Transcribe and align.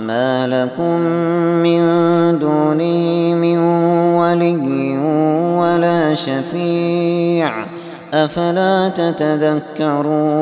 ما 0.00 0.46
لكم 0.46 1.00
من 1.62 1.80
دونه 2.38 3.34
من 3.34 3.58
ولي 4.18 4.98
ولا 5.58 6.14
شفيع 6.14 7.64
أفلا 8.14 8.88
تتذكرون 8.88 10.32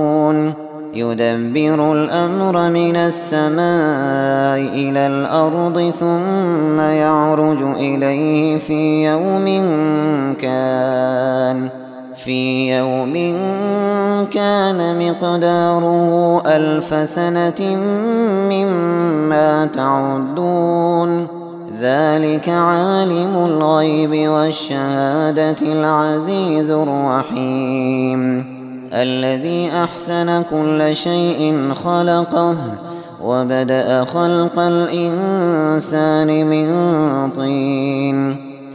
يدبر 0.95 1.93
الأمر 1.93 2.71
من 2.71 2.97
السماء 2.97 4.59
إلى 4.75 5.07
الأرض 5.07 5.91
ثم 5.91 6.81
يعرج 6.81 7.63
إليه 7.63 8.59
في 8.59 9.07
يوم 9.07 9.47
كان 10.41 11.80
في 12.25 12.77
يوم 12.77 13.13
كان 14.31 15.09
مقداره 15.09 16.43
ألف 16.47 17.09
سنة 17.09 17.77
مما 18.51 19.67
تعدون. 19.75 21.27
ذلك 21.81 22.49
عالم 22.49 23.37
الغيب 23.37 24.31
والشهادة 24.31 25.57
العزيز 25.63 26.71
الرحيم. 26.71 28.45
الذي 28.93 29.71
أحسن 29.85 30.43
كل 30.43 30.97
شيء 30.97 31.73
خلقه 31.85 32.57
وبدأ 33.23 34.05
خلق 34.05 34.59
الإنسان 34.59 36.47
من 36.47 36.71
طين. 37.31 38.50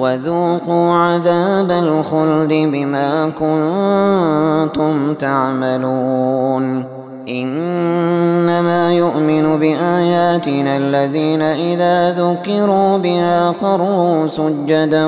وذوقوا 0.00 0.92
عذاب 0.92 1.70
الخلد 1.70 2.52
بما 2.72 3.30
كنتم 3.40 5.14
تعملون. 5.14 6.84
إنما 7.28 8.92
يؤمن 8.92 9.58
بآياتنا 9.58 10.76
الذين 10.76 11.42
إذا 11.42 12.10
ذكروا 12.10 12.98
بها 12.98 13.50
قروا 13.50 14.26
سجدا 14.26 15.06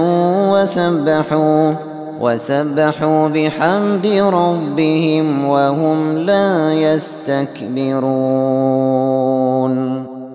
وسبحوا 0.53 1.73
وسبحوا 2.21 3.29
بحمد 3.29 4.07
ربهم 4.07 5.45
وهم 5.45 6.19
لا 6.19 6.73
يستكبرون. 6.73 8.52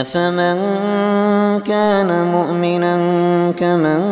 أفمن 0.00 0.58
كان 1.66 2.26
مؤمنا 2.26 2.96
كمن 3.58 4.02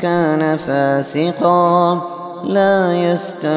كان 0.00 0.56
فاسقا 0.56 2.00
لا 2.44 2.92
يستوون. 3.12 3.50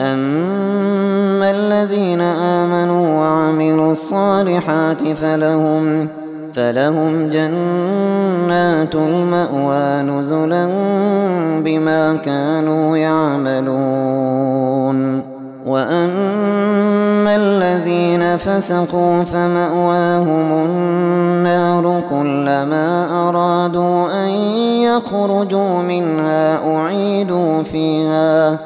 أما 0.00 1.50
الذين 1.50 2.20
آمنوا 2.20 3.18
وعملوا 3.20 3.92
الصالحات 3.92 5.02
فلهم 5.02 6.08
فلهم 6.54 7.30
جنات 7.30 8.94
المأوى 8.94 10.02
نزلا 10.02 10.68
بما 11.64 12.14
كانوا 12.24 12.96
يعملون. 12.96 14.18
وأما 15.66 16.57
فسقوا 18.38 19.24
فمأواهم 19.24 20.66
النار 20.66 22.02
كلما 22.10 23.08
أرادوا 23.28 24.24
أن 24.24 24.30
يخرجوا 24.82 25.82
منها 25.82 26.76
أعيدوا 26.76 27.62
فيها 27.62 28.58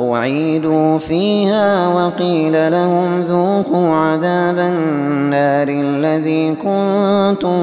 أعيدوا 0.00 0.98
فيها 0.98 1.88
وقيل 1.88 2.72
لهم 2.72 3.20
ذوقوا 3.20 3.88
عذاب 3.88 4.58
النار 4.58 5.68
الذي 5.68 6.54
كنتم 6.54 7.58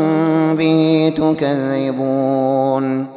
به 0.55 1.13
تكذبون. 1.17 3.16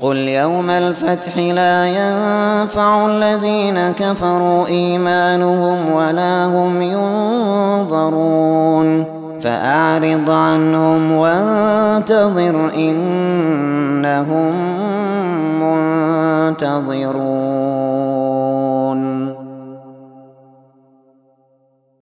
قل 0.00 0.16
يوم 0.16 0.70
الفتح 0.70 1.36
لا 1.36 1.86
ينفع 1.86 3.06
الذين 3.06 3.92
كفروا 3.92 4.66
إيمانهم 4.66 5.92
ولا 5.92 6.46
هم 6.46 6.82
ينظرون 7.92 9.04
فأعرض 9.40 10.30
عنهم 10.30 11.12
وانتظر 11.12 12.70
إنهم 12.76 14.54
منتظرون 15.62 17.99